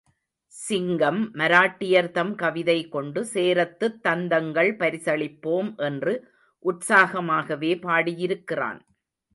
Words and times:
சிங்கம் 0.53 1.19
மராட்டியர்தம் 1.33 2.35
கவிதை 2.35 2.87
கொண்டு 2.87 3.25
சேரத்துத் 3.33 3.99
தந்தங்கள் 4.07 4.71
பரிசளிப்போம் 4.77 5.71
என்று 5.81 6.15
உற்சாகமாகவே 6.65 7.73
பாடியிருக்கிறான். 7.81 8.81